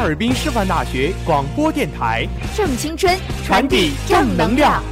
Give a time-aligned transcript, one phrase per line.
[0.00, 4.82] 哈尔滨师范大学广播电台，正青春，传递正能量。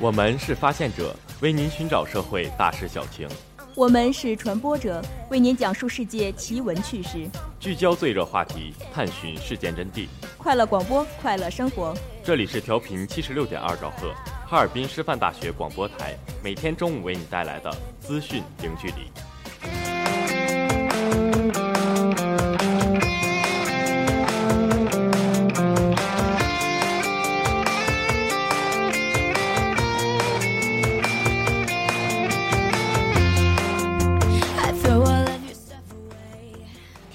[0.00, 3.28] 我们是发现者，为您寻找社会大事小情。
[3.78, 7.30] 我们是传播者，为您讲述世界奇闻趣事，
[7.60, 10.08] 聚焦最热话题，探寻事件真谛。
[10.36, 11.96] 快乐广播，快乐生活。
[12.24, 14.12] 这里是调频七十六点二兆赫，
[14.48, 19.97] 哈尔滨师范大学广播台，每天中午为你带来的资讯零距离。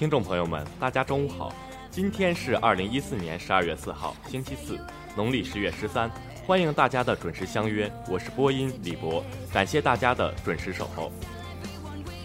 [0.04, 1.50] 听众朋友们，大家中午好！
[1.90, 4.78] 今天是二零一四年十二月四号，星期四，
[5.16, 6.10] 农历十月十三。
[6.46, 11.10] 欢迎大家的准时相约，我是播音李博，感谢大家的准时守候。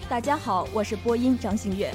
[0.10, 1.90] 大家好，我是播音张星月，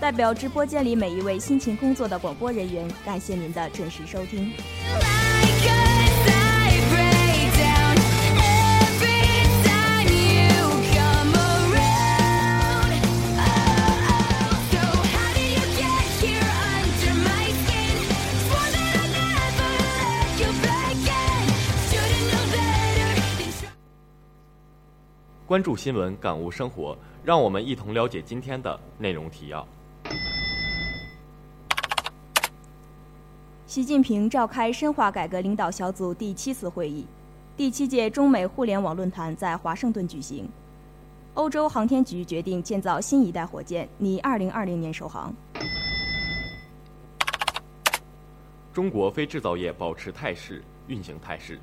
[0.00, 4.52] 代表直播间里每一位辛勤工作的广播人员，感谢您的准时收听。
[25.48, 26.94] 关注新闻，感悟生活，
[27.24, 29.66] 让我们一同了解今天的内容提要。
[33.66, 37.06] 习近平召开深化改革领导小组第七次会议，
[37.56, 40.46] 第七届中美互联网论坛在华盛顿举行。
[41.32, 45.32] 欧洲航天局决定建造新一代火箭，拟二零二零年首航。
[48.70, 51.58] 中国非制造业保持态势，运行态势，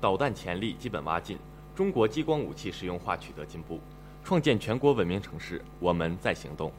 [0.00, 1.38] 导弹潜力基本挖尽。
[1.78, 3.78] 中国激光武器实用化取得进步，
[4.24, 5.64] 创建全国文明城市。
[5.78, 6.72] 我们在行动。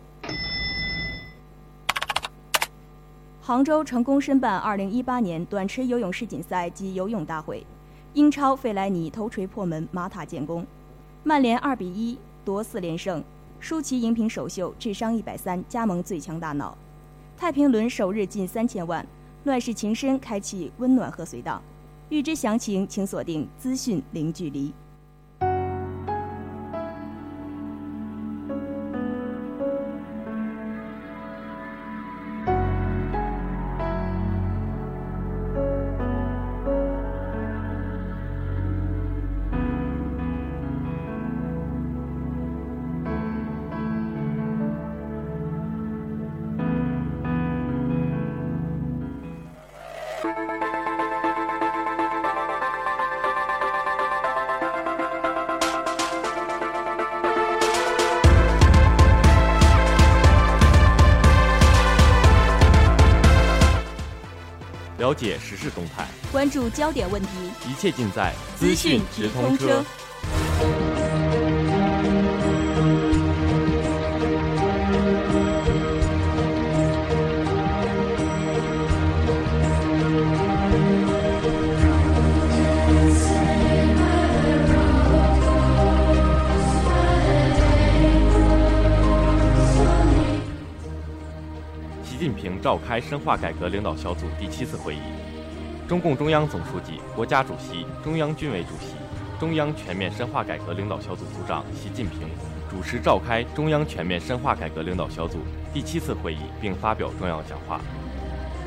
[3.39, 7.65] 杭州成功申办2018年短池游泳世锦赛及游泳大会，
[8.13, 10.67] 英超费莱尼头锤破门，马塔建功，
[11.23, 13.23] 曼联2比1夺四连胜，
[13.61, 16.77] 舒淇荧屏首秀，智商130加盟最强大脑，
[17.37, 19.07] 太平轮首日近三千万，
[19.45, 21.61] 乱世情深开启温暖贺岁档，
[22.09, 24.73] 预知详情请锁定资讯零距离。
[66.31, 67.29] 关注焦点问题，
[67.67, 69.83] 一切尽在资讯直通车。
[92.03, 94.99] 习近平召开深化改革领导小组第七次会议，
[95.89, 98.93] 中共中央总书记、国家主席、中央军委主席、
[99.39, 102.29] 中央全面深化改革领导小组组长习近平
[102.69, 105.39] 主持召开中央全面深化改革领导小组
[105.73, 107.81] 第七次会议，并发表重要讲话。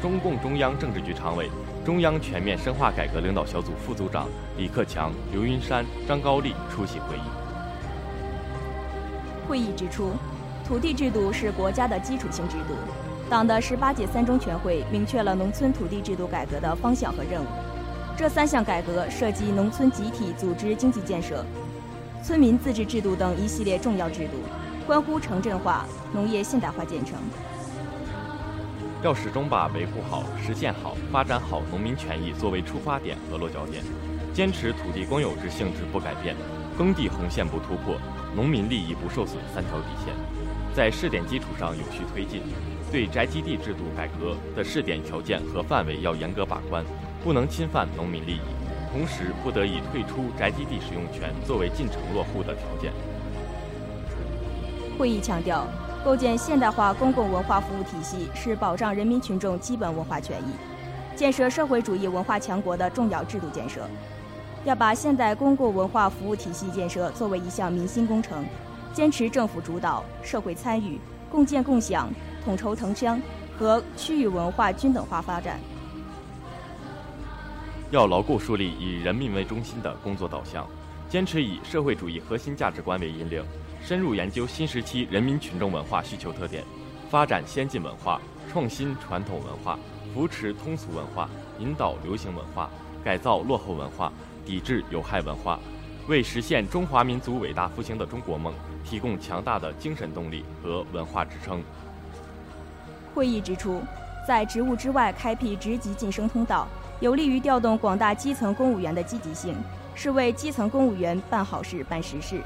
[0.03, 1.49] 中共中央政治局常委、
[1.85, 4.27] 中央全面深化改革领导小组副组长
[4.57, 7.23] 李克强、刘云山、张高丽出席会议。
[9.47, 10.11] 会议指出，
[10.67, 12.75] 土地制度是国家的基础性制度。
[13.33, 17.47] 党的十八届三中全会明确了农村土地制度改革的方向和任务。
[18.15, 21.43] 这三项改革涉及农村集体组织经济建设、
[22.23, 24.35] 村民自治制度等一系列重要制度，
[24.87, 27.15] 关乎城镇化、农业现代化进程。
[29.03, 33.83] 要始终把维护好、实现好、发展好农民权益作为出发点和落脚点，
[34.35, 36.37] 坚持土地公有制性质不改变、
[36.77, 37.97] 耕地红线不突破、
[38.37, 40.15] 农民利益不受损三条底线，
[40.75, 42.43] 在试点基础上有序推进。
[42.93, 46.85] 对宅基地制度改革的试点条件和范围要严格把关，
[47.25, 48.41] 不能侵犯农民利益，
[48.93, 52.93] 同时不得以退出宅基地使用权作为进城落户的条件。
[54.99, 55.67] 会议强调，
[56.05, 60.53] 构建现代化公共文化服务体系是保障人民群众基本文化权益、
[61.17, 63.89] 建设社会主义文化强国的重要制度建设。
[64.67, 68.45] 要把现代公共文化服务体系建设作为一项民心工程，
[68.93, 71.01] 坚持政府主导、社会参与、
[71.31, 72.11] 共建共享。
[72.45, 73.21] 统筹城乡
[73.59, 75.61] 和区域文化均等化发展，
[77.91, 80.67] 要牢固树立以人民为中心的工作导向，
[81.09, 83.45] 坚持以社会主义核心价值观为引领，
[83.81, 86.65] 深入研究新时期人民群众文化需求特点，
[87.11, 89.79] 发展先进文化，创新传统文化，
[90.13, 91.29] 扶持通俗文化，
[91.59, 92.69] 引导流行文化，
[93.05, 94.13] 改造落后文化，
[94.45, 95.61] 抵制有害文化，
[96.09, 98.53] 为实现中华民族伟大复兴的中国梦
[98.85, 101.63] 提供强大的精神动力和文化支撑。
[103.15, 103.81] 会议指出，
[104.27, 106.67] 在职务之外开辟职级晋升通道，
[107.01, 109.55] 有利于调动广大基层公务员的积极性，
[109.95, 112.41] 是为基层公务员办好事、办实事。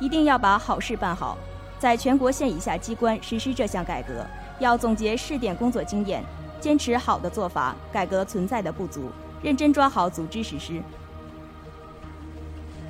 [0.00, 1.36] 一定要把好事办好。
[1.78, 4.24] 在全国县以下机关实施这项改革，
[4.58, 6.22] 要总结试点工作经验，
[6.60, 9.10] 坚持好的做法，改革存在的不足，
[9.42, 10.80] 认真抓好组织实施。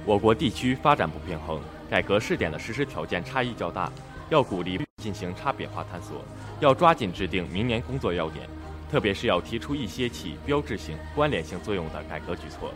[0.04, 3.90] 我国地区发展不平衡，改革试点的实施条件差异较大。
[4.32, 6.24] 要鼓励进行差别化探索，
[6.58, 8.48] 要抓紧制定明年工作要点，
[8.90, 12.72] 特别是要提出一些起标志性、关联性作用的改革举措。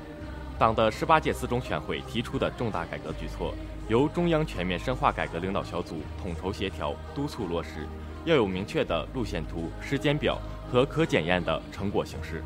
[0.59, 3.55] 党的十八届四中全会提出的重大改革举措，
[3.89, 7.89] 由中央全面深化改革领导小组统筹协调、督促落实，
[8.27, 10.39] 要有明确的路线图、时间表
[10.71, 12.43] 和可检验的成果形式。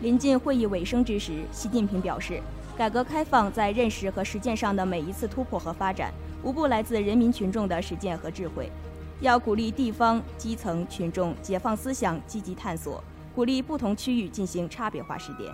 [0.00, 2.40] 临近会议尾声之时，习近平表示，
[2.78, 6.14] 改革开放在认识和实践上的每一次突破和发展。
[6.42, 8.70] 无不来自人民群众的实践和智慧，
[9.20, 13.02] 要鼓励地方基层群众解放思想，积极探索，
[13.34, 15.52] 鼓励不同区域进行差别化试点。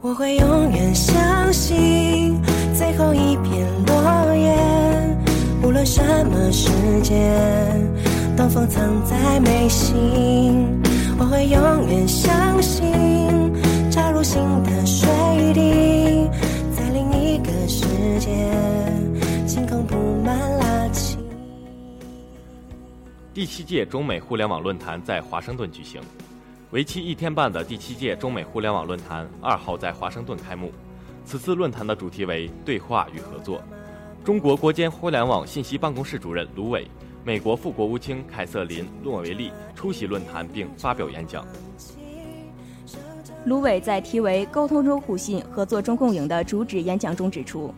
[0.00, 2.40] 我会永远相信
[2.74, 4.54] 最后一片落叶，
[5.64, 6.70] 无论什么时
[7.00, 7.93] 间。
[8.36, 9.96] 东风藏在眉心，
[11.18, 12.84] 我会永远相信，
[13.92, 15.08] 插入新的水
[15.52, 16.28] 滴，
[16.74, 17.86] 在另一个世
[18.18, 18.28] 界，
[19.46, 21.16] 晴空布满垃圾。
[23.32, 26.00] 第七届中美互联网论坛在华盛顿举行，
[26.72, 30.72] 为期一天半的第七届中美互联网论坛二号在华盛顿开幕。
[31.24, 33.62] 此次论坛的主题为对话与合作。
[34.24, 36.84] 中国国监互联网信息办公室主任卢伟。
[37.26, 41.42] 美国副国务卿凯瑟琳·诺维利出席论坛并发表演讲。
[43.46, 47.72] 卢伟在题为“沟通中互信，合作中共赢”的主旨演讲中指出，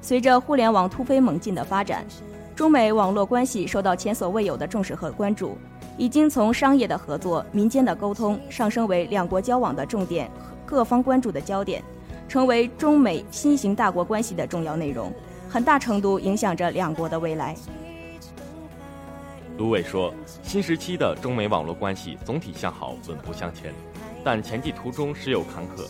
[0.00, 2.06] 随着互联网突飞猛进的发展，
[2.54, 5.58] 中美网络关系受到前所未有的重视和关注，
[5.98, 11.84] 已经从商业的合作、民间的沟通上升为两国交往的重点和、各方关注的焦点，
[12.28, 15.12] 成为中美新型大国关系的重要内容，
[15.50, 17.54] 很大程度影响着两国的未来。
[19.58, 20.12] 卢伟说
[20.44, 23.72] ：“新时期的中美网络关系总体向好，稳步向前，
[24.22, 25.88] 但前进途中时有坎坷，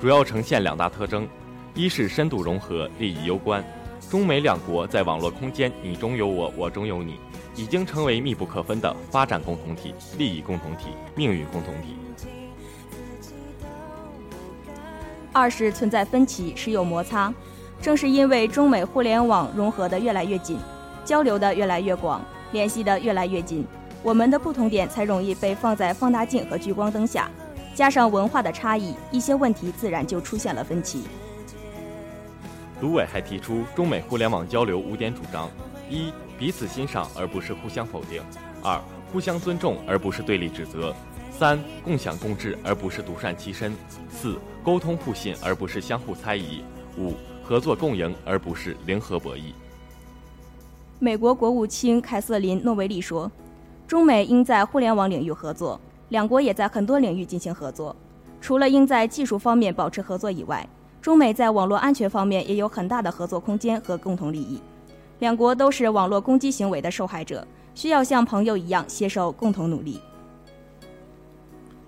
[0.00, 1.28] 主要呈现两大特征：
[1.74, 3.64] 一是深度融合，利益攸关。
[4.08, 7.16] 中美两国在网络空间你中有我，我中有你，
[7.56, 11.96] 已经成为密不可分的发展共同体、利益共同体、命运共同体。
[15.32, 17.34] 二是存在分歧，时有摩擦。
[17.82, 20.58] 正是因为中美互联网融合的越来越紧，
[21.04, 23.66] 交流的越来越广，联系的越来越近，
[24.02, 27.30] 我们的不同点才容易被放在放大镜和聚光灯下。
[27.74, 31.04] 加上文化的差异，一些问题自然就出现了分歧。
[32.80, 35.50] 卢伟还提出中美互联网交流五点主张：
[35.90, 38.22] 一、彼此欣赏而不是互相否定；
[38.62, 38.80] 二、
[39.12, 40.92] 互相尊重而不是对立指责；
[41.30, 43.72] 三、共享共治而不是独善其身；
[44.08, 46.62] 四、沟通互信而不是相互猜疑；
[46.96, 49.52] 五、合作共赢而不是零和博弈。
[51.00, 53.30] 美国国务卿凯瑟琳·诺维利说
[53.86, 57.94] ：“中美应在互联网领域合作。”两国也在很多领域进行合作，
[58.40, 60.66] 除了应在技术方面保持合作以外，
[61.00, 64.60] 中美在网络安全方面也有很大的合作空间和共同利益。
[65.20, 70.00] 两国都是网络攻击行为的受害者，需要像朋友一样携手共同努力。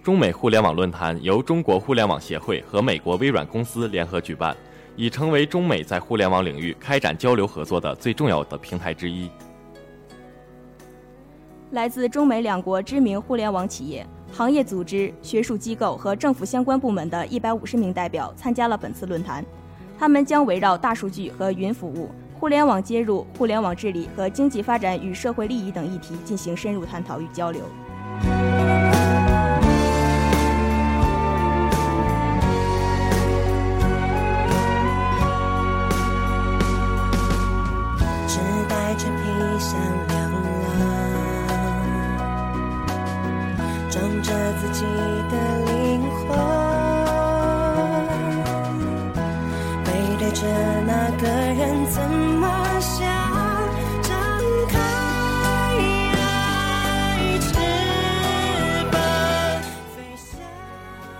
[0.05, 4.57] 中美互联网论坛由中国互联网协会和美国微软公司联合举办，
[4.97, 9.31] 已成为中美在互联网领域开展交流合作的最重要的平台之一。
[11.73, 19.45] 来自中美两国知名互联网企业、行业组织、学术机构和政府相关部门的一百五十名代表参加了本次论坛。
[19.99, 27.61] 他们将围绕大数据和云服务、互联网接入、互联网治理和经济发展与社会利益等议题进行深入探讨与交流。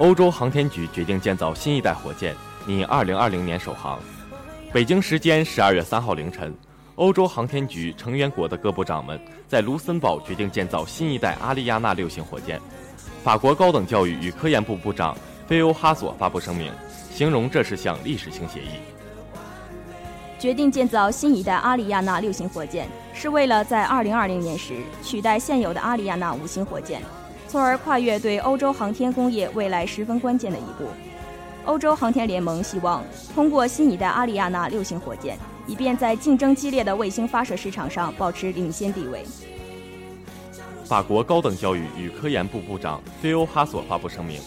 [0.01, 3.99] 欧洲航天局决定建造新一代火箭，拟2020年首航。
[4.73, 6.55] 北京时间12月3号凌晨，
[6.95, 12.59] 欧洲航天局成员国的各部长们在卢森堡决定建造新一代阿利亚纳六型火箭。
[13.23, 15.15] 法国高等教育与科研部部长
[15.47, 16.73] 菲欧哈索发布声明，
[17.13, 18.81] 形容这是项历史性协议。
[20.39, 27.03] 决定建造新一代阿里亚纳六型火箭，是为了在2020年时取代现有的阿里亚纳五型火箭。
[27.51, 30.87] 从而跨越对欧洲航天工业未来十分关键的一步。
[31.65, 33.03] 欧洲航天联盟希望
[33.35, 39.25] 通过新一代阿里亚纳六型火箭，以便在竞争激烈的卫星发射市场上保持领先地位。
[40.85, 44.41] 法国高等教育与科研部部长菲欧哈索发布声明，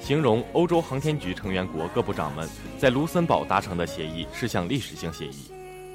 [0.00, 5.50] 形容欧洲航天局成员国各部长们在卢森堡达成的协议是项历史性协议。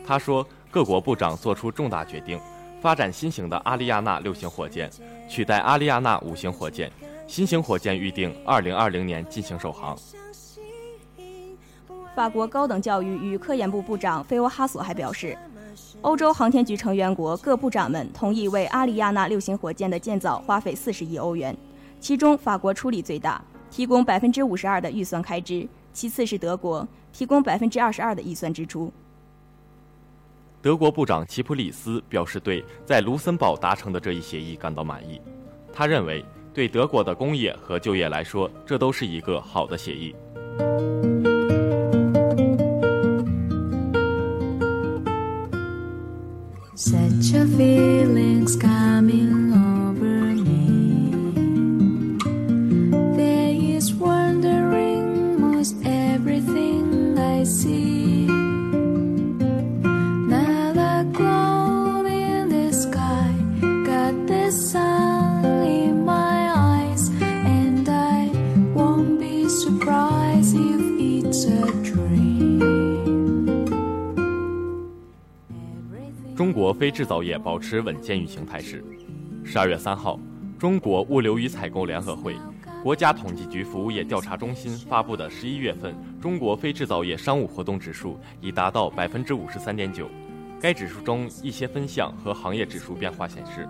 [0.06, 2.38] 他说，各国部长做出重大决定。
[2.84, 4.92] 发展新型的阿利亚纳六型火箭，
[5.30, 6.92] 取代阿利亚纳五型火箭。
[7.26, 9.98] 新型火箭预定二零二零年进行首航。
[12.14, 15.38] 法国高等教育与科研部部长菲欧哈索还表示，
[16.02, 21.56] 欧洲航天局成员国各部长们同意为阿里亚纳六型火箭的建造花费四十亿欧元，
[22.02, 28.92] 其中法国出力最大，提供百分之五十二的预算开支，其次是德国，提供百分之二十二的预算支出。
[30.64, 35.20] 德国部长齐普里斯表示，对在卢森堡达成的这一协议感到满意。
[35.74, 40.16] 他认为，对德国的工业和就业来说，这都是一个好的协议。
[76.54, 78.86] 国非制造业保持稳健运行态势。
[79.44, 80.20] 十二月三号，
[80.60, 82.36] 中国物流与采购联合会、
[82.84, 90.08] 国家统计局服务业调查中心发布的十一月份中国非制造业商务活动指数已达到百分之五十三点九。
[90.62, 93.68] 该指数中一些分项和行业指数变化显示，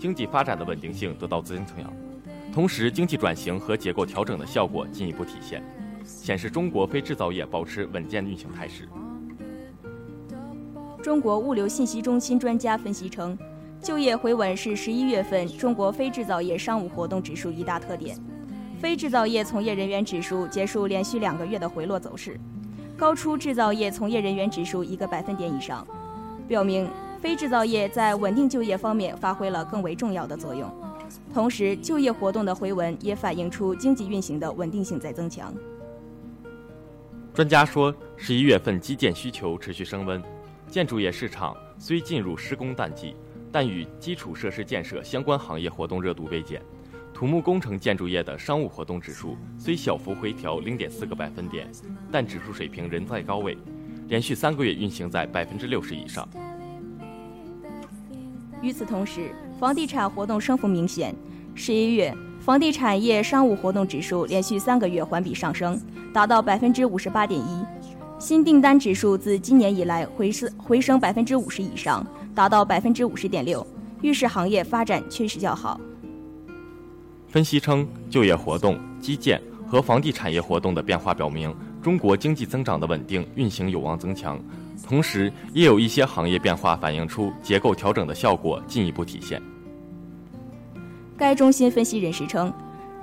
[0.00, 1.92] 经济发展的稳定性得到增强，
[2.52, 5.62] 同时经济转型和结构调整的效果进一步体现，
[6.02, 8.88] 显示中国非制造业保持稳健运行态势。
[11.04, 13.38] 中国物流信息中心专家分析称，
[13.78, 18.16] 就业回稳是十一月份中国非制造业商务活动指数一大特点。
[18.80, 22.40] 非制造业从业人员指数结束连续两个月的回落走势，
[22.96, 25.86] 高出制造业从业人员指数一个百分点以上，
[26.48, 26.88] 表明
[27.20, 30.72] 非制造业在稳定就业方面发挥了更为重要的作用。
[31.34, 35.52] 同时，就业活动的回稳也反映出经济运行的稳定性在增强。
[37.34, 40.22] 专家说，十一月份基建需求持续升温，
[40.68, 43.14] 建筑业市场虽进入施工淡季，
[43.52, 46.60] 但与基础设施建设相关行业活动热度未减。
[47.12, 51.70] 土木工程建筑业的商务活动指数虽小幅回调零点四个百分点，
[52.10, 53.56] 但指数水平仍在高位，
[54.08, 56.28] 连续三个月运行在百分之六十以上。
[58.60, 59.30] 与此同时，
[59.60, 61.14] 房地产活动升幅明显。
[61.54, 65.80] 十一月，房地产业商务活动指数连续三个月环比上升，
[66.12, 67.64] 达到百分之五十八点一。
[68.24, 72.02] 新订单指数自今年以来回升回升百分之五十以上，
[72.34, 73.64] 达到百分之五十点六，
[74.00, 75.78] 预示行业发展趋势较好。
[77.28, 84.40] 分析称，就业活动、基建和房地产业活动的变化表明，中国经济增长的稳定运行有望增强。
[84.82, 89.38] 同时，也有一些行业变化反映出结构调整的效果进一步体现。
[91.14, 92.50] 该中心分析人士称，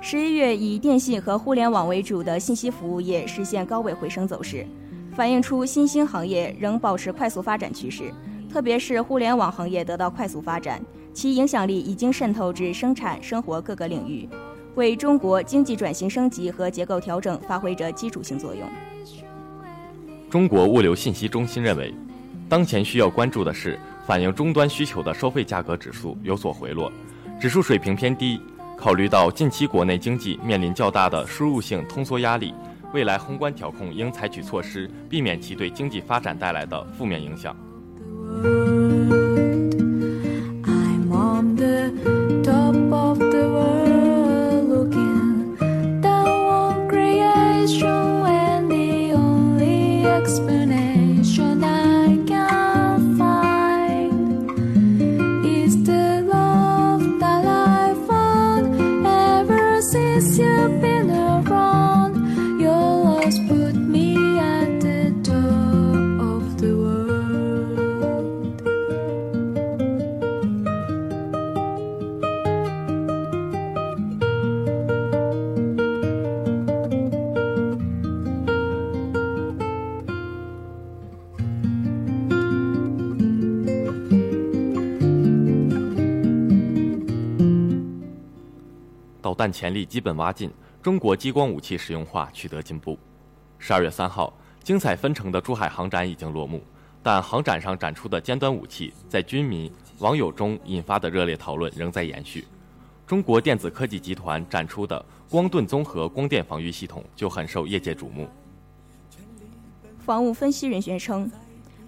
[0.00, 4.66] 十一月以电信和互联网为主的信息服务业实现高位回升走势，
[5.14, 8.10] 反映出新兴行业仍保持快速发展趋势，
[8.50, 10.80] 特别是互联网行业得到快速发展，
[11.12, 14.26] 其影响力已经渗透至生产生活各个领域，
[14.74, 18.66] 为中国经济转型升级和结构调整发挥着基础性作用。
[20.30, 21.94] 中国物流信息中心认为，
[22.48, 26.90] 当前需要关注的是反映终端需求的收费价格指数有所回落。
[27.38, 28.40] 指数水平偏低，
[28.78, 32.54] 考虑到近期国内经济面临较大的输入性通缩压力，
[32.92, 37.56] 未来宏观调控应采取措施，避免其对经济发展带来的负面影响。
[89.32, 92.98] 导弹潜力基本挖尽，中国激光武器实用化取得进步。
[93.58, 94.30] 十二月三号，
[94.62, 96.62] 精彩纷呈的珠海航展已经落幕，
[97.02, 102.46] 但航展上展出的尖端武器，在军民网友中引发的热烈讨论仍在延续。
[103.06, 108.28] 中国电子科技集团展出的光盾综合光电防御系统就很受业界瞩目。
[109.98, 111.32] 防务分析人员称，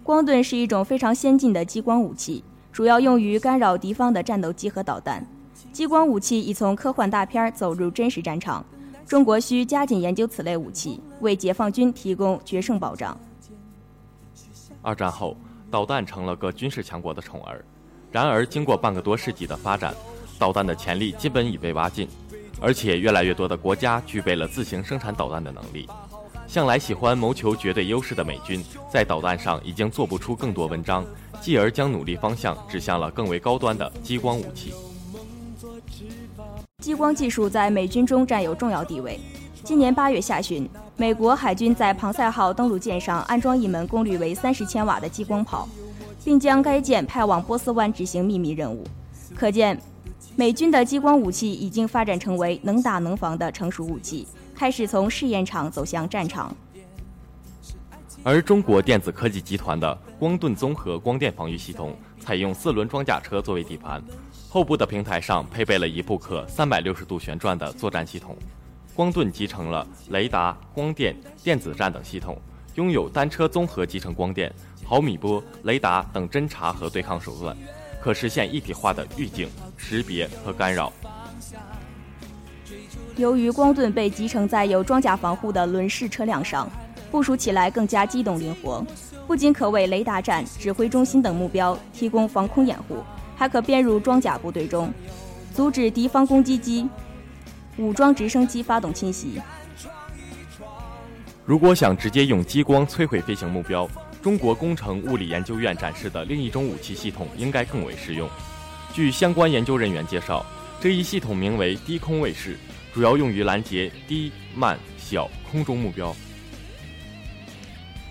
[0.03, 5.27] 光盾是一种非常先进的激光武器，主要用于干扰敌方的战斗机和导弹。
[5.75, 8.65] 激光武器已从科幻大片走入真实战场，
[9.09, 13.19] 中国需加紧研究此类武器，为解放军提供决胜保障。
[14.83, 15.37] 二战后，
[15.73, 17.65] 导弹成了各军事强国的宠儿，
[18.13, 19.93] 然而经过半个多世纪的发展，
[20.39, 22.09] 导弹的潜力基本已被挖尽，
[22.61, 25.89] 而且越来越多的国家具备了自行生产导弹的能力。
[26.47, 31.05] 向来喜欢谋求绝对优势的美军，在导弹上已经做不出更多文章，
[31.41, 34.73] 继而将努力方向指向了更为高端的激光武器。
[36.85, 39.19] 激光技术在美军中占有重要地位。
[39.63, 40.69] 今年八月下旬，
[40.99, 45.67] 美国海军在庞塞号登陆舰上安装一门功率为三十千瓦的激光炮，
[46.23, 48.85] 并将该舰派往波斯湾执行秘密任务。
[49.35, 49.81] 可见，
[50.37, 56.55] 美军的激光武器已经发展成为能打能防的成熟武器，开始从试验场走向战场。
[58.23, 64.03] 而中国电子科技集团的光盾综合光电防御系统，采用四轮装甲车作为底盘。
[64.55, 68.37] 后部的平台上配备了一部可三百六十度旋转的作战系统，
[68.95, 71.13] 光盾集成了雷达、光电、
[71.43, 72.39] 电子战等系统，
[72.77, 77.57] 拥有单车综合集成光电、毫米波、雷达等侦察和对抗手段，
[78.01, 80.93] 可实现一体化的预警、识别和干扰。
[83.17, 86.71] 由于光盾被集成在有装甲防护的轮式车辆上，
[87.11, 88.87] 部署起来更加机动灵活，
[89.27, 92.99] 不仅可为雷达站、指挥中心等目标提供防空掩护。
[93.37, 94.93] 还可编入装甲部队中，
[95.55, 96.89] 阻止敌方攻击机、
[97.77, 99.41] 武装直升机发动侵袭。
[101.45, 103.89] 如果想直接用激光摧毁飞行目标，
[104.23, 108.27] 中国工程物理研究院展示的另一种武器系统应该更为实用。
[108.95, 110.47] 据相关研究人员介绍，
[110.81, 112.57] 这一系统名为低空卫士，
[112.95, 116.17] 主要用于拦截低、慢、小空中目标。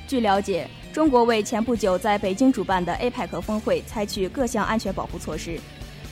[0.08, 5.60] 据了解，中国为前不久在北京主办的 APEC 峰会采取各项安全保护措施，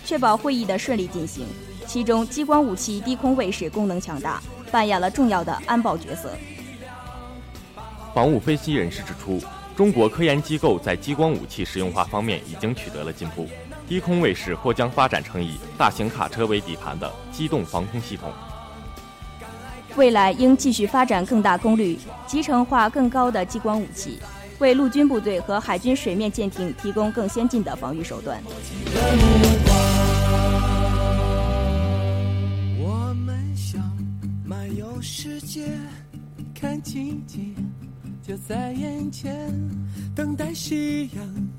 [0.03, 1.45] 确保会议的顺利进行。
[1.85, 4.41] 其中，激光武器低空卫士功能强大，
[4.71, 6.31] 扮演了重要的安保角色。
[8.11, 9.39] 防务分析人士指出，
[9.75, 13.47] 中国科研机构在激光武器实用化方面已经取得了进步，
[13.87, 18.31] 低空卫士或将发展成以大型卡车为底盘的机动防空系统。
[19.95, 24.17] 未来应继续发展更大功率、集成化更高的激光武器，
[24.61, 28.39] 为陆军部队和海军水面舰艇提供更先进的防御手段。
[32.77, 33.81] 我们想
[34.45, 35.67] 漫游世界，
[36.53, 37.55] 看奇迹
[38.21, 39.51] 就在眼前，
[40.15, 41.49] 等待夕阳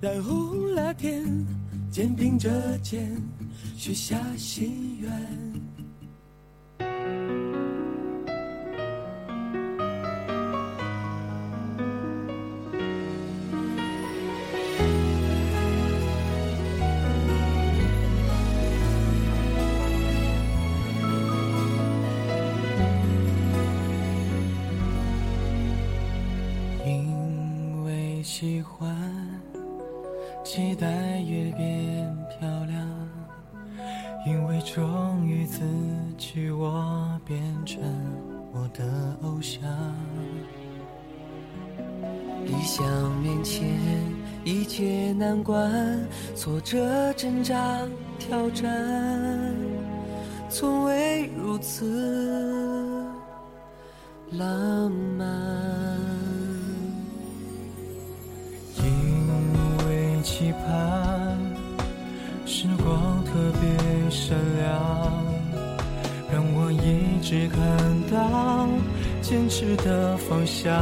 [0.00, 1.24] 染红了天，
[1.92, 3.16] 肩并着肩
[3.76, 5.47] 许下心愿。
[34.28, 35.60] 因为忠于自
[36.18, 37.80] 己，我变成
[38.52, 39.62] 我的偶像。
[42.44, 42.84] 理想
[43.22, 43.66] 面前，
[44.44, 45.98] 一切难关，
[46.36, 47.80] 挫折、挣扎、
[48.18, 48.70] 挑战，
[50.50, 53.06] 从未如此
[54.32, 55.26] 浪漫。
[58.76, 61.38] 因为期盼，
[62.44, 65.22] 时光特别善良，
[66.32, 67.60] 让我一直看
[68.10, 68.66] 到
[69.20, 70.74] 坚持的方向。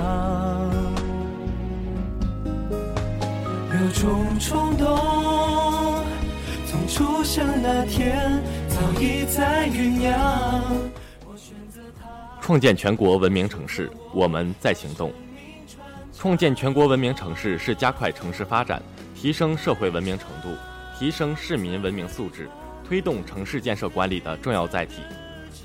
[3.73, 4.97] 有种冲动，
[6.67, 10.15] 从出生那天早已在酝酿。
[12.41, 15.13] 创建全国文明城市，我们在行动。
[16.13, 18.81] 创建全国文明城市是加快城市发展、
[19.17, 20.57] 提升社会文明程度、
[20.99, 22.49] 提升市民文明素质、
[22.83, 25.03] 推动城市建设管理的重要载体。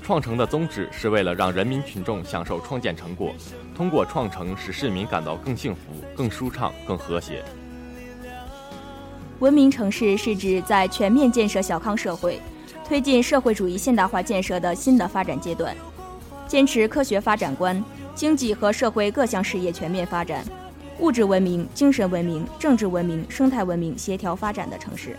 [0.02, 3.32] 创城的宗旨是为了让人民群众享受创建成果，
[3.74, 5.80] 通过创城使市民感到更幸福、
[6.14, 7.42] 更舒畅、更和谐。
[9.38, 12.38] 文明城市是指在全面建设小康社会、
[12.86, 15.74] 推进社会主义现代化建设的新的发展阶段，
[16.46, 17.82] 坚持科学发展观，
[18.14, 20.44] 经济和社会各项事业全面发展，
[21.02, 25.16] 物质文明、精神文明、政治文明、生态文明协调发展的城市。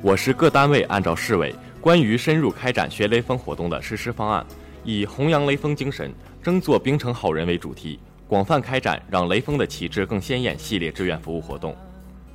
[0.00, 4.46] 我市各单位按照市委关于深入开展学雷锋活动的实施方案，
[4.84, 11.74] 以弘扬雷锋精神、争做冰城好人为主题，广泛开展让雷锋的旗帜更鲜艳系列志愿服务活动，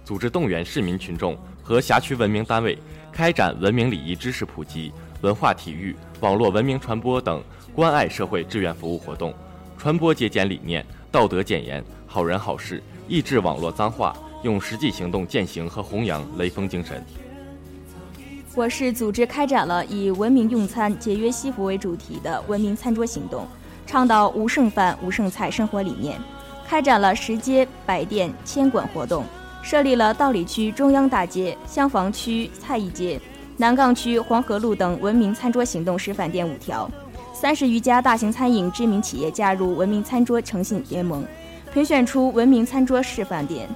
[0.04, 2.78] 组织动员市民群众和辖区文明单位
[3.14, 7.42] 开展文明礼仪知识普及、文化体育、网络文明传播等
[7.74, 9.34] 关爱社会志愿服务活动，
[9.78, 17.04] 传播节俭理念、道德简言、好人好事，抑制网络脏话，用实际行动践行和弘扬雷锋精神。
[18.56, 23.46] 我市组织开展了以文明用餐、节约惜福为主题的文明餐桌行动，
[23.86, 26.18] 倡导无剩饭、无剩菜生活理念，
[26.66, 29.26] 开展了十街百店千馆活动，
[29.62, 33.20] 设立了道里区中央大街、厢房区菜艺街、
[33.58, 36.90] 南岗区黄河路等文明餐桌行动示范店五条，
[37.42, 41.26] 三十余家大型餐饮知名企业加入文明餐桌诚信联盟，
[41.74, 43.68] 评选出文明餐桌示范店。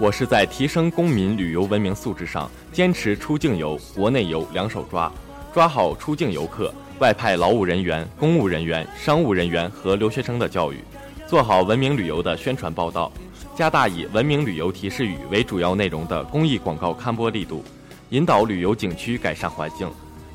[0.00, 5.12] 我是在提升公民旅游文明素质上，坚持出境游、国内游两手抓，
[5.52, 10.78] 抓好出境游客、外派劳务人员、公务人员、商务人员和留学生的教育，
[11.26, 13.12] 做好文明旅游的宣传报道，
[13.54, 17.62] 加大以文明旅游提示语为主要内容的公益广告刊播力度，
[18.08, 19.86] 引导旅游景区改善环境、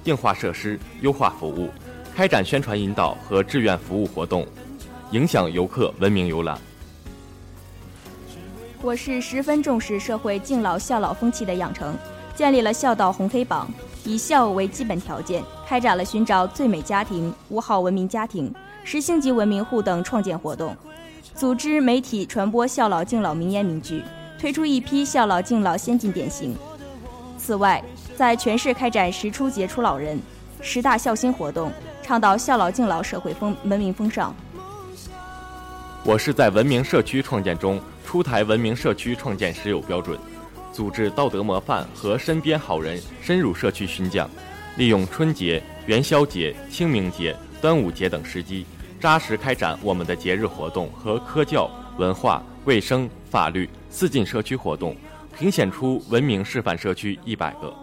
[0.05, 1.69] 硬化设施、优化服务，
[2.15, 4.45] 开展宣传引导和志愿服务活动，
[5.11, 6.57] 影响游客文明游览。
[8.81, 11.95] 我市十分重视社会敬老孝老风气的养成，
[12.35, 13.71] 建立了孝道红黑榜，
[14.03, 20.75] 以孝为基本条件，开展了寻找最美家庭、五好文明家庭、十星级文明户等创建活动，
[21.33, 24.03] 组织媒体传播孝老敬老名言名句，
[24.37, 26.53] 推出一批孝老敬老先进典型。
[27.37, 27.81] 此外，
[28.15, 30.19] 在全市开展十出杰出老人、
[30.61, 31.71] 十大孝心活动，
[32.01, 34.33] 倡导孝老敬老社会风文明风尚。
[36.03, 40.19] 我是在文明社区创建中出台文明社区创建实有标准，
[40.71, 44.29] 组织道德模范和身边好人深入社区巡讲，
[44.77, 48.65] 利用春节、元宵节、清明节、端午节等时机，
[48.99, 54.95] 扎实开展我们的节日活动和科教、文化、卫生、法律四进社区活动，
[55.35, 57.73] 评选出文明示范社区一百个。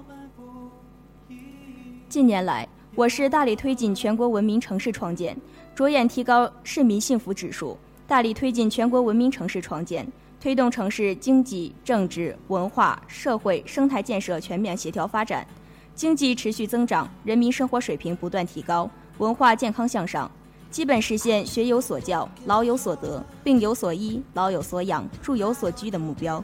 [2.10, 5.36] 近年来，我市大力推进全国文明城市创建，
[5.76, 10.04] 着眼提高市民幸福指数，大力推进全国文明城市创建，
[10.40, 15.46] 推动城市经济、政治、文化、社会、生态建设全面协调发展，
[15.94, 20.28] 经济持续增长，人民生活水平不断提高，文化健康向上，
[20.68, 26.42] 基本实现学有所教、老有所得、病有所医、老有所养、住有所居的目标。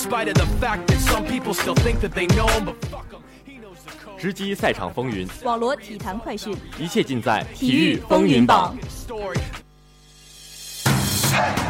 [0.00, 3.10] spite of the fact that some people still think that they know him, but fuck
[3.12, 3.20] him.
[4.18, 8.76] 直击赛场风云，网罗体坛快讯，一切尽在体育风云榜。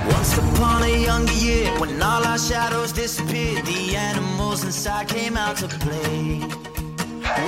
[0.09, 5.57] Once upon a younger year, when all our shadows disappeared, the animals inside came out
[5.57, 6.41] to play.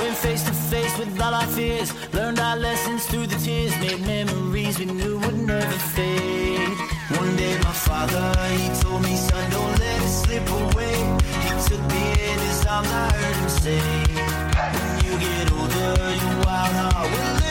[0.01, 4.01] Went face to face with all our fears, learned our lessons through the tears, made
[4.05, 6.77] memories we knew would never fade.
[7.17, 9.12] One day my father, he told me,
[12.86, 13.80] I heard him say,
[14.82, 17.43] when you get older, your wild heart will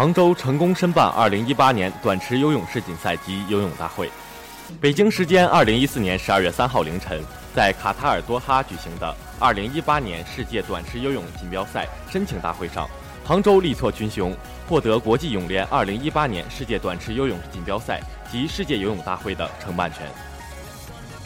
[0.00, 4.10] 杭州成功申办2018年短池游泳世锦赛及游泳大会。
[4.80, 7.22] 北京时间2014年12月3号凌晨，
[7.54, 12.88] 在卡塔尔多哈举行的2018年世界短池游泳锦标赛申请大会上，
[13.26, 14.34] 杭州力挫群雄，
[14.66, 18.00] 获得国际泳联2018年世界短池游泳锦标赛
[18.32, 20.06] 及世界游泳大会的承办权。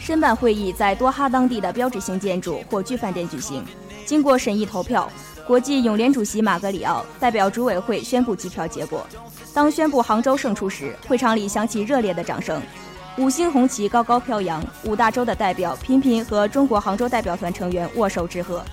[0.01, 3.63] 申办会议在多哈当地的标志性建筑火炬饭店举行，
[4.05, 5.09] 经过审议投票。
[5.47, 9.05] 国际泳联主席马格里奥代表组委会宣布计票结果。
[9.53, 12.59] 当宣布杭州胜出时，会场里响起热烈的掌声，
[13.17, 18.65] 五星红旗高高飘扬，五大洲的代表频频和中国杭州代表团成员握手致贺。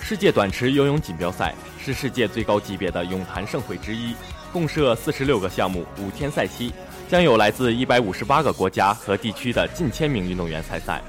[0.00, 4.12] 世界短池游泳锦标赛是世界最高级别的泳坛盛会之一，
[4.52, 6.72] 共设四十六个项目，五天赛期，
[7.08, 11.00] 将有来自一百五十八个国家和地区的近千名运动员参赛，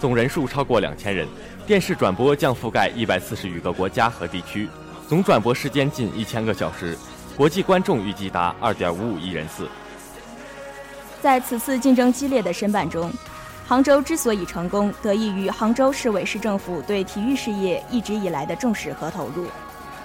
[0.00, 1.28] 总人数超过两千人。
[1.68, 4.66] 电视转播将覆盖一百四十余个国家和地区，
[5.06, 6.96] 总转播时间近一千个小时，
[7.36, 9.68] 国际观众预计达二点五五亿人次。
[11.20, 13.12] 在此次竞争激烈的申办中，
[13.66, 19.46] 杭州之所以成功，得益于杭州市委市政府对体育事业一直以来的重视和投入，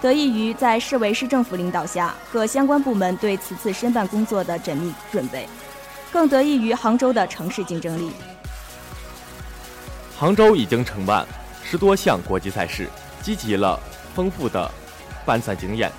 [0.02, 5.47] 得益于在市委市政府领导下各相关部门对此次申办工作的缜密准备，
[6.12, 8.12] 更得益于杭州的城市竞争力。
[10.19, 11.26] 杭州已经承办。
[11.73, 12.88] 十多项国际赛事，
[13.23, 13.79] 积极了
[14.13, 14.69] 丰富的
[15.25, 15.91] 办赛经验。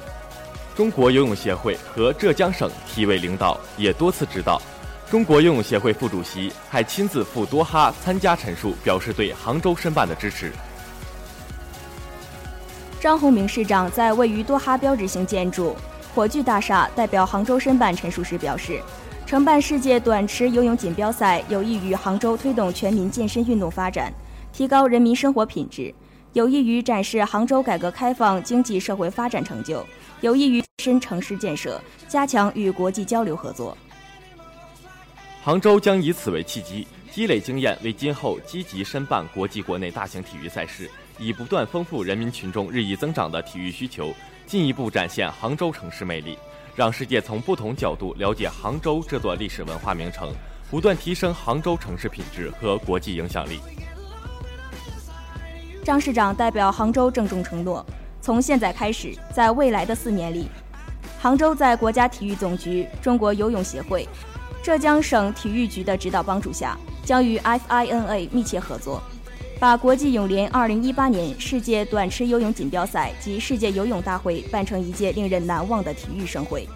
[0.72, 4.62] 中国游泳协会和浙江省体委领导也多次指导。
[5.10, 10.52] 中国游泳协会副主席还亲自赴多哈参加陈述，表示对杭州申办的支持。
[13.00, 15.74] 张宏明市长在位于多哈标志性建筑
[16.14, 18.80] 火炬大厦代表杭州申办陈述时表示，
[19.26, 24.14] 承办世界短池游泳锦标赛有益于杭州推动全民健身运动发展。
[24.54, 25.92] 提高人民生活品质，
[26.32, 29.84] 有益于展示杭州改革开放经济社会发展成就，
[30.20, 33.76] 有益于深城市建设，加强与国际交流合作。
[35.42, 40.88] 杭州将以此为契机，积累经验，为今后积极申办国际、国内大型体育赛事，
[41.18, 44.14] 以不断丰富人民群众日益增长的体育需求，
[44.46, 46.38] 进一步展现杭州城市魅力，
[46.76, 50.32] 让世界从不同角度了解杭州这座历史文化名城，
[50.70, 53.58] 不断提升杭州城市品质和国际影响力。
[55.84, 57.84] 张市长代表杭州郑重承诺，
[58.22, 60.48] 从现在开始，在未来的四年里，
[61.20, 64.08] 杭州在国家体育总局、中国游泳协会、
[64.62, 69.02] 浙江省体育局的指导帮助下，将与 FINA 密切合作，
[69.60, 76.66] 把国际泳联2018年世界短池游泳锦标赛及世界游泳大会办成一届令人难忘的体育盛会。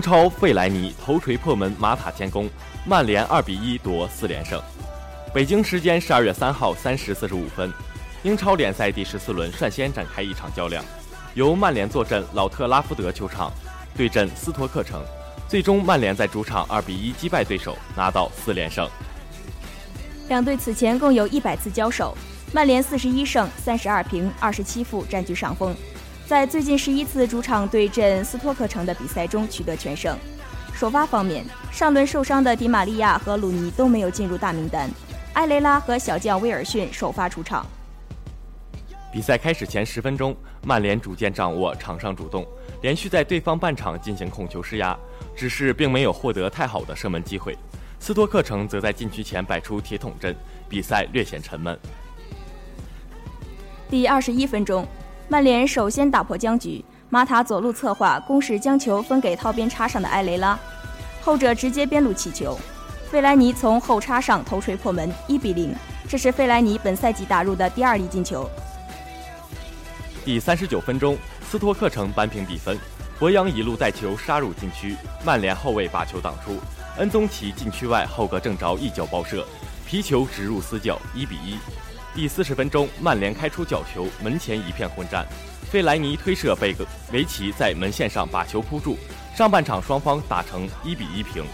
[0.00, 2.48] 英超费莱尼头锤破门，马塔建功，
[2.86, 4.58] 曼联二比一夺四连胜。
[5.34, 7.70] 北京时间十二月三号三时四十五分，
[8.22, 10.82] 英超联赛第十四轮率先展开一场较量，
[11.34, 13.52] 由曼联坐镇老特拉福德球场
[13.94, 15.02] 对阵斯托克城，
[15.46, 18.88] 最终曼联在主场二比一击败对手，拿到四连胜。
[20.30, 22.16] 两队此前共有一百次交手，
[22.54, 25.76] 曼联四十一胜三十二平二十七负占据上风。
[26.30, 30.16] 在最近十一次主场对阵斯托克城的比赛中取得全胜。
[30.72, 34.88] 首发方面，上轮受伤的迪玛利亚和鲁尼都没有进入大名单，
[35.32, 37.66] 埃雷拉和小将威尔逊首发出场。
[39.12, 40.32] 比赛开始前十分钟，
[40.64, 42.46] 曼联逐渐掌握场上主动，
[42.80, 44.96] 连续在对方半场进行控球施压，
[45.34, 47.58] 只是并没有获得太好的射门机会。
[47.98, 50.32] 斯托克城则在禁区前摆出铁桶阵，
[50.68, 51.76] 比赛略显沉闷。
[53.88, 54.86] 第二十一分钟。
[55.30, 60.58] 曼联首先打破僵局，马塔左路策划攻势，将球分给套边插上的埃雷拉，
[61.22, 62.58] 后者直接边路起球，
[63.08, 65.72] 费莱尼从后插上头锤破门，一比零。
[66.08, 68.50] 这是费莱尼本赛季打入的第二粒进球。
[70.24, 71.16] 第三十九分钟，
[71.48, 72.76] 斯托克城扳平比分，
[73.16, 76.58] 博扬一路带球杀入禁区，曼联后卫把球挡出，
[76.98, 79.46] 恩宗奇禁区外后格正着一脚爆射，
[79.86, 81.56] 皮球直入死角，一比一。
[82.12, 85.24] 第四十分钟，曼联开出角球，门前一片混战，
[85.70, 86.74] 费莱尼推射被
[87.12, 88.98] 维奇在门线上把球扑住。
[89.36, 91.44] 上半场双方打成一比一平。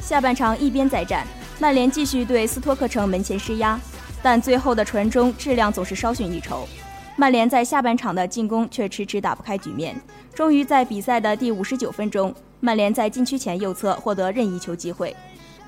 [0.00, 1.26] 下半场一边再战，
[1.58, 3.78] 曼联继续对斯托克城门前施压，
[4.22, 6.66] 但最后的传中质量总是稍逊一筹。
[7.14, 9.94] 曼联在下半场的进攻却迟迟打不开局面。
[10.34, 15.14] 终于在比赛的第五十九分钟，曼联在禁区前右侧获得任意球机会，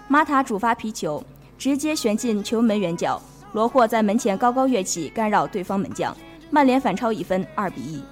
[0.08, 1.22] 马塔主发皮球，
[1.58, 3.20] 直接旋进球门远角。
[3.52, 6.14] 罗霍在门前高高跃起，干扰对方门将，
[6.50, 8.02] 曼联反超一分，二比一。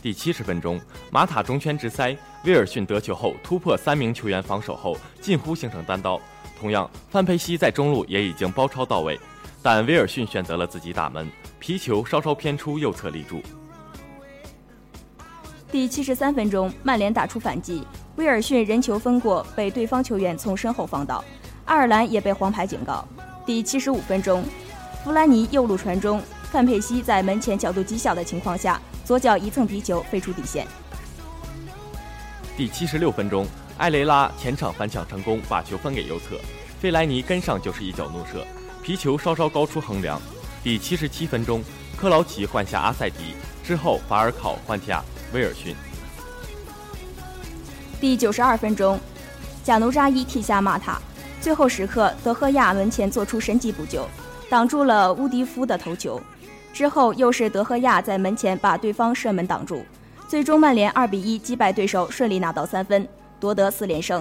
[0.00, 6.20] 第七十分钟，马塔中圈直塞，威尔逊得球后突破三名球员防守后，近乎形成单刀。
[6.58, 9.18] 同样，范佩西在中路也已经包抄到位，
[9.62, 13.42] 但威尔逊选择了自己打门，皮球稍稍偏出右侧立柱。
[15.70, 21.22] 第七十三分钟，曼联打出反击，威尔逊人球分过，被对方球员从身后放倒，
[21.64, 23.06] 爱尔兰也被黄牌警告。
[23.46, 24.42] 第七十五分钟，
[25.04, 30.66] 弗兰尼右路传中，范佩西在门前角度极小的情况下，左脚一蹭皮球飞出底线。
[32.56, 33.46] 第七十六分钟，
[33.78, 36.36] 埃雷拉前场反抢成功，把球分给右侧，
[36.80, 38.44] 费莱尼跟上就是一脚怒射，
[38.82, 40.20] 皮球稍稍高出横梁。
[40.64, 41.62] 第七十七分钟，
[41.96, 45.72] 克劳奇换下阿塞迪，之后法尔考换下威尔逊。
[48.00, 48.98] 第九十二分钟，
[49.62, 51.00] 贾努扎伊替下马塔。
[51.46, 54.04] 最后时刻，德赫亚门前做出神级补救，
[54.50, 56.20] 挡住了乌迪夫的头球。
[56.72, 59.86] 之后又是德赫亚在门前把对方射门挡住，
[60.26, 63.06] 最终曼联二比一击败对手，顺利拿到三分，
[63.38, 64.20] 夺得四连胜。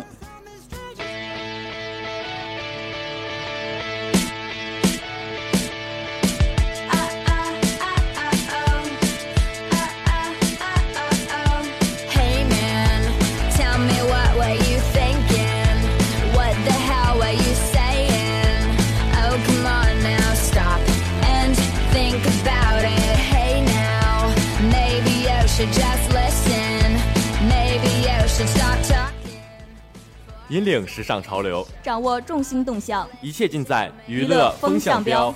[30.50, 35.34] 引领时尚潮流，掌握众星动向，一切尽在娱乐风向标。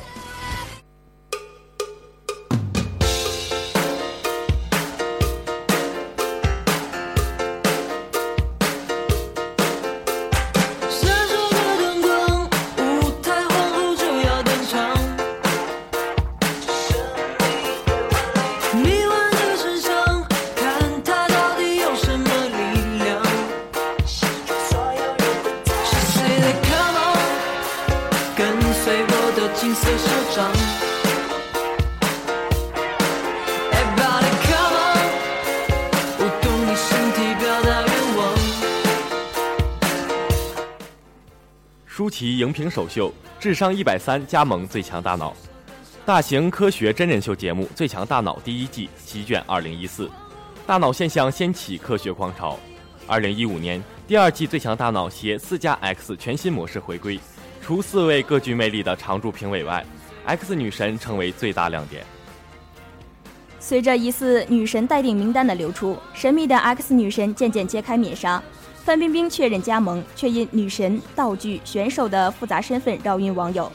[42.70, 45.32] 首秀，智商一百三加盟《最强大脑》，
[46.05, 50.09] 大型科学真人秀节目《最强大脑》第一季席卷二零一四，
[50.67, 52.57] 大脑现象掀起科学狂潮。
[53.07, 57.20] 二零一五年第二季《最强大脑》携四加 X 全新模式回归，
[57.61, 59.84] 除四位各具魅力的常驻评委外
[60.26, 62.03] ，X 女神成为最大亮点。
[63.59, 68.41] 随着疑似女神待定名单的流出，神秘的 X 女神渐渐揭开面纱。
[68.84, 73.71] 范冰冰确认加盟，却因女神、道具、选手的复杂身份绕晕网友。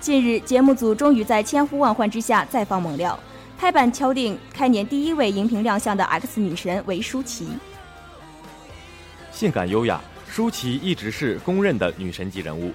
[0.00, 3.18] 近日，节目组终于在千呼万唤之下再放猛料，
[3.58, 7.48] 拍板敲定开年第一位荧屏亮相的 X 女神为舒淇。
[9.32, 12.72] 性感优雅，舒淇一直是公认的女神级人物。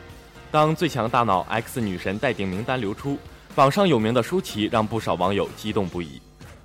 [0.52, 3.18] 当最强大脑 X 女神待定名单流出，
[3.54, 6.22] 榜上有名的舒淇让不少网友激动不已。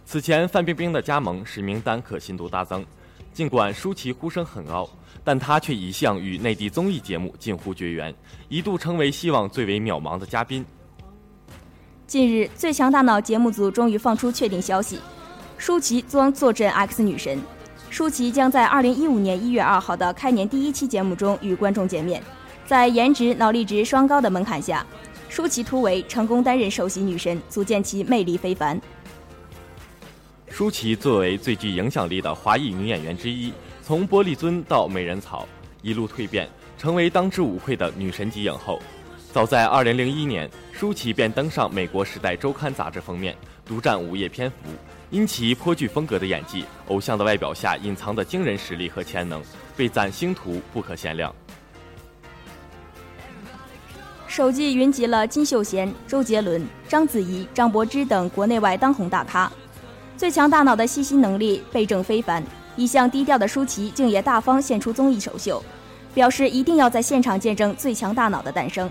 [0.06, 2.84] 此前，范冰冰的加盟使名单可信度大增，
[3.32, 4.88] 尽管舒淇呼声很高。
[5.22, 8.14] 但他却一向与内地综艺节目近乎绝缘，
[8.48, 10.64] 一度成为希望最为渺茫的嘉宾。
[12.06, 14.98] 近日，《最强大脑》节目组终于放出确定消息，
[15.58, 17.40] 舒淇将坐镇 X 女神。
[17.88, 22.22] 舒淇将在2015年1月2号的开年第一期节目中与观众见面。
[22.66, 24.86] 在颜值、脑力值双高的门槛下，
[25.28, 28.80] 舒淇突围成功担任首席女神，足见其魅力非凡。
[30.48, 33.52] 舒淇作为最具影响力的华裔女演员之一。
[33.91, 35.49] 从玻璃樽到美人草，
[35.82, 38.78] 一路蜕变，成为当之无愧的女神级影后。
[39.32, 43.34] 早在2001年，舒淇便登上美国《时代周刊》杂志封面，
[43.66, 44.57] 独占午夜篇幅。
[45.11, 49.43] 因其颇具风格的演技，偶像的外表下隐藏的惊人实力和潜能，
[49.76, 51.34] 被赞星途不可限量。
[54.28, 59.51] 首季云集了金秀贤、周杰伦、章子怡、张柏芝等国内外当红大咖，
[60.16, 62.41] 最强大脑的细心能力倍正非凡。
[62.81, 65.62] 一向低调的舒淇竟也大方献出综艺首秀，
[66.14, 68.91] 表示一定要在现场见证最强大脑的诞生。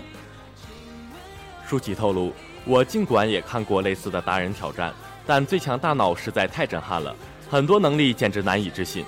[1.66, 2.32] 舒淇透露
[2.64, 4.94] ：“我尽管也看过类似的达人挑战，
[5.26, 7.12] 但最强大脑实在太震撼了，
[7.50, 9.04] 很多能力简直难以置信。”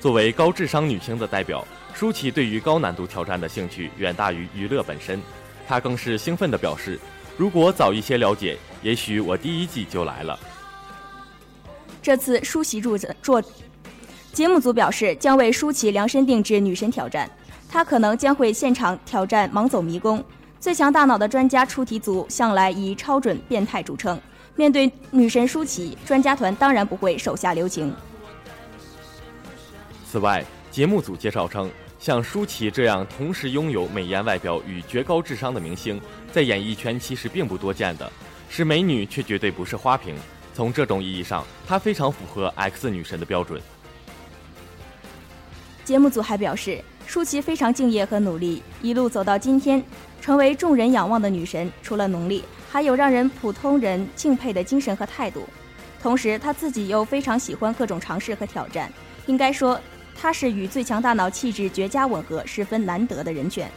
[0.00, 1.64] 作为高智商女星的代表，
[1.94, 5.22] 舒淇对于高难度挑战的兴趣远大于娱乐本身。
[5.68, 6.98] 她更是兴奋地表示
[7.38, 10.36] ：“如果早一些了解，也许我第一季就来了。”
[12.02, 13.40] 这次舒淇入座。
[14.32, 17.28] 节目组表示，将为舒淇量身定制女神挑战，
[17.68, 20.22] 她可能将会现场挑战盲走迷宫。
[20.60, 24.20] 最强大脑的专家出题组向来以超准变态著称，
[24.54, 27.92] 面对女神舒淇，专家团当然不会手下留情。
[30.10, 36.00] 此外，节目组介绍称，像舒淇这样同时拥有美颜外表与绝高智商的明星，
[36.32, 38.10] 在演艺圈其实并不多见的，
[38.48, 40.14] 是美女却绝对不是花瓶。
[40.54, 43.60] 从这种意义上，她非常符合 X 女神的标准。
[45.88, 49.82] 节目组还表示，舒淇非常敬业和努力，一路走到今天，
[50.20, 51.72] 成为众人仰望的女神。
[51.82, 55.48] 除了能力，还有让人普通人敬佩的精神和态度。
[56.02, 58.92] 同时，她自己又非常喜欢各种尝试和挑战。
[59.24, 59.80] 应该说，
[60.14, 63.70] 她是与最强大脑气质绝佳吻合，十分难得的人选。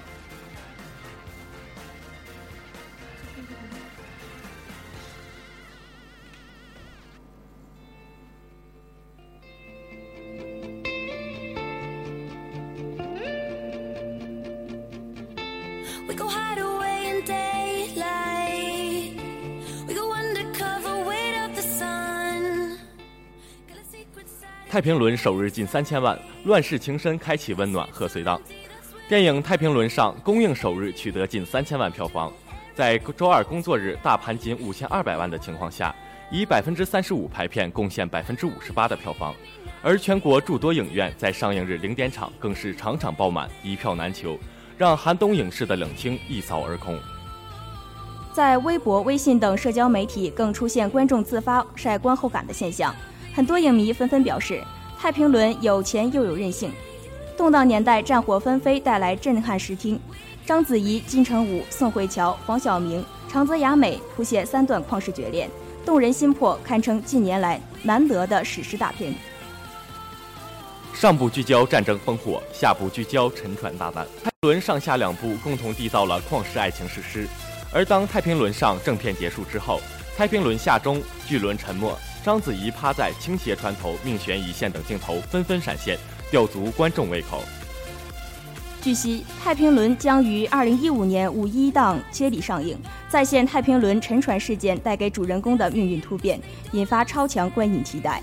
[24.72, 26.16] 太平轮首日近三千万，
[26.46, 28.40] 《乱世情深》开启温暖贺岁档。
[29.10, 32.32] 电影《太平轮》上公映首日取得近三千万票房，
[32.74, 35.94] 在周二工作日大盘仅五千二百万的情况下，
[36.32, 39.36] 以百分之三十五排片贡献百分之五十八的票房，
[39.82, 44.40] 而全国诸多影院在上映日零点场更是场场爆满，一票难求，
[44.78, 46.98] 让寒冬影视的冷清一扫而空。
[48.32, 52.96] 在微博、微信等社交媒体更出现观众自发晒观后感的现象。
[53.34, 54.56] 很多影迷纷纷表示，
[55.02, 56.72] 《太平轮》有钱又有任性。
[57.38, 59.98] 动荡年代战火纷飞带来震撼视听，
[60.46, 65.50] 章子怡、金城武、宋慧乔、黄晓明、长泽雅美谱写三段旷世绝恋，
[65.86, 69.14] 动人心魄，堪称近年来难得的史诗大片。
[70.94, 74.06] 上部聚焦战争烽火，下部聚焦沉船大难。
[74.22, 77.28] 太平轮上下两部共同缔造了旷世爱情史诗。
[77.74, 79.80] 而当太平轮上正片结束之后，
[80.18, 85.98] 太平轮下中巨轮沉没，章子怡趴在倾斜船头命悬一线等镜头纷纷闪现，
[86.30, 87.42] 吊足观众胃口。
[88.82, 92.78] 据悉，太平轮将于二零一五年五一档接力上映，
[93.10, 96.40] 再现太平轮沉船事件带给主人公的命运突变，
[96.72, 98.22] 引发超强观影期待。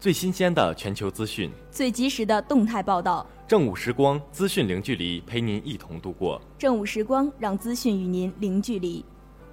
[0.00, 6.40] 最新鲜的全球资讯，最及时的动态报道，正午时光，资讯零距离，陪您一同度过。
[6.56, 9.04] 正午时光，让资讯与您零距离。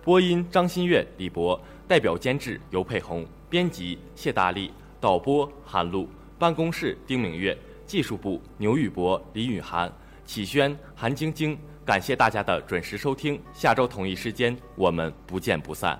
[0.02, 4.72] 播音：张馨月、李博，代表监制：尤佩红，编辑：谢大力，
[5.02, 6.08] 导播：韩露，
[6.40, 9.92] 办公室：丁明月，技术部：牛宇博、李雨涵，
[10.26, 11.60] 启轩、韩晶晶。
[11.84, 16.00] 感谢大家的准时收听，下周同一时间我们不见不散。